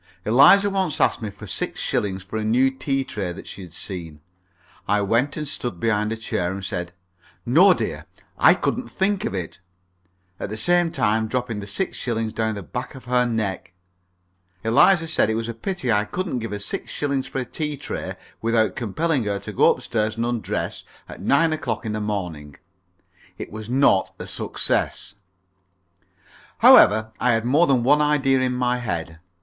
Eliza 0.25 0.67
once 0.67 0.99
asked 0.99 1.21
me 1.21 1.29
for 1.29 1.45
six 1.45 1.79
shillings 1.79 2.23
for 2.23 2.37
a 2.37 2.43
new 2.43 2.71
tea 2.71 3.03
tray 3.03 3.31
that 3.31 3.45
she 3.45 3.61
had 3.61 3.71
seen. 3.71 4.19
I 4.87 5.01
went 5.01 5.37
and 5.37 5.47
stood 5.47 5.79
behind 5.79 6.09
her 6.09 6.17
chair, 6.17 6.51
and 6.51 6.65
said, 6.65 6.93
"No, 7.45 7.75
dear, 7.75 8.07
I 8.35 8.55
couldn't 8.55 8.87
think 8.89 9.25
of 9.25 9.35
it," 9.35 9.59
at 10.39 10.49
the 10.49 10.57
same 10.57 10.91
time 10.91 11.27
dropping 11.27 11.59
the 11.59 11.67
six 11.67 11.97
shillings 11.97 12.33
down 12.33 12.55
the 12.55 12.63
back 12.63 12.95
of 12.95 13.05
her 13.05 13.27
neck. 13.27 13.73
Eliza 14.63 15.07
said 15.07 15.29
it 15.29 15.35
was 15.35 15.47
a 15.47 15.53
pity 15.53 15.91
I 15.91 16.05
couldn't 16.05 16.39
give 16.39 16.49
her 16.51 16.57
six 16.57 16.89
shillings 16.91 17.27
for 17.27 17.37
a 17.37 17.45
tea 17.45 17.77
tray 17.77 18.15
without 18.41 18.75
compelling 18.75 19.25
her 19.25 19.37
to 19.37 19.53
go 19.53 19.71
up 19.75 19.81
stairs 19.81 20.17
and 20.17 20.25
undress 20.25 20.83
at 21.07 21.21
nine 21.21 21.53
o'clock 21.53 21.85
in 21.85 21.91
the 21.93 22.01
morning. 22.01 22.55
It 23.37 23.51
was 23.51 23.69
not 23.69 24.15
a 24.17 24.25
success. 24.25 25.13
However, 26.57 27.11
I 27.19 27.33
had 27.33 27.45
more 27.45 27.67
than 27.67 27.83
one 27.83 28.01
idea 28.01 28.39
in 28.39 28.53
my 28.53 28.79
head. 28.79 29.19